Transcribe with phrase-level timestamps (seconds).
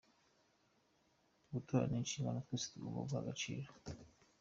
[1.51, 3.69] Gutora ni inshingano twese tugomba guha agaciro.